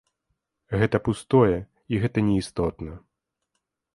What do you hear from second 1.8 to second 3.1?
і гэта неістотна.